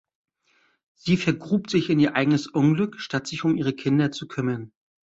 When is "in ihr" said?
1.91-2.15